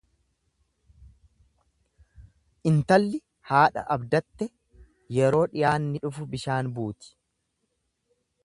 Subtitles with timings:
[2.71, 3.19] Intalli
[3.51, 4.49] haadha abdatte
[5.19, 7.17] yeroo dhiyaanni dhufu bishaan buuti.